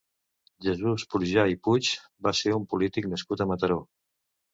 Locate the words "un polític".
2.61-3.11